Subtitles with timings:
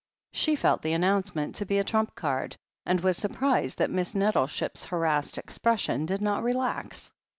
[0.31, 2.55] She felt the announcement to be a trump card,
[2.87, 7.11] and was surprised that Miss Nettleship's harassed expres sion did not relax.